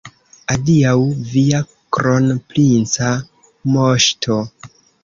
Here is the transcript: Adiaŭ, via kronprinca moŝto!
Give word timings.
Adiaŭ, 0.53 0.93
via 1.33 1.59
kronprinca 1.99 3.13
moŝto! 3.77 4.43